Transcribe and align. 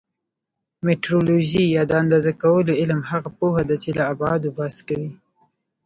میټرولوژي 0.85 1.65
یا 1.75 1.83
د 1.87 1.91
اندازه 2.01 2.31
کولو 2.43 2.71
علم 2.81 3.01
هغه 3.11 3.29
پوهه 3.37 3.63
ده 3.69 3.75
چې 3.83 3.89
له 3.97 4.03
ابعادو 4.13 4.49
بحث 4.57 4.77
کوي. 4.87 5.11